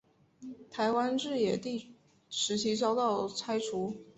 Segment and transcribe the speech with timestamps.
[0.71, 1.85] 台湾日治
[2.27, 4.01] 时期遭到拆除。